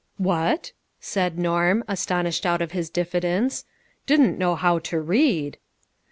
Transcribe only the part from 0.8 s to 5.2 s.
"said Norm, astonished out of his diffidence;" didn't know how to